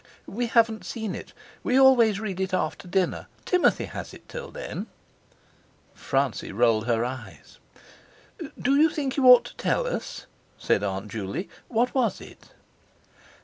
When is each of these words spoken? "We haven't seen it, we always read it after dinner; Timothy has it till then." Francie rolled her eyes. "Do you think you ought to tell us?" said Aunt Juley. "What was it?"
"We 0.25 0.47
haven't 0.47 0.83
seen 0.83 1.13
it, 1.13 1.31
we 1.61 1.79
always 1.79 2.19
read 2.19 2.39
it 2.39 2.55
after 2.55 2.87
dinner; 2.87 3.27
Timothy 3.45 3.85
has 3.85 4.15
it 4.15 4.27
till 4.27 4.49
then." 4.49 4.87
Francie 5.93 6.51
rolled 6.51 6.87
her 6.87 7.05
eyes. 7.05 7.59
"Do 8.59 8.75
you 8.77 8.89
think 8.89 9.15
you 9.15 9.27
ought 9.27 9.43
to 9.45 9.55
tell 9.57 9.85
us?" 9.85 10.25
said 10.57 10.81
Aunt 10.83 11.11
Juley. 11.11 11.49
"What 11.67 11.93
was 11.93 12.19
it?" 12.19 12.49